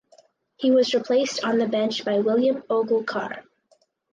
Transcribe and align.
He 0.55 0.71
was 0.71 0.95
replaced 0.95 1.43
on 1.43 1.59
the 1.59 1.67
bench 1.67 2.03
by 2.03 2.17
William 2.17 2.63
Ogle 2.71 3.03
Carr 3.03 3.43